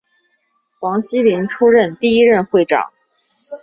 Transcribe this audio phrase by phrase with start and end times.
[0.67, 2.91] 黄锡麟出任第一任会长。